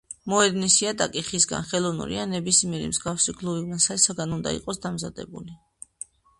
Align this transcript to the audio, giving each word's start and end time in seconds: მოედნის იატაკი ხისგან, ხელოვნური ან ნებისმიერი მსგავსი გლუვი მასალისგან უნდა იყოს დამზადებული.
მოედნის 0.31 0.77
იატაკი 0.85 1.21
ხისგან, 1.27 1.67
ხელოვნური 1.73 2.17
ან 2.23 2.33
ნებისმიერი 2.37 2.89
მსგავსი 2.95 3.37
გლუვი 3.43 3.63
მასალისგან 3.77 4.37
უნდა 4.41 4.59
იყოს 4.61 4.85
დამზადებული. 4.89 5.59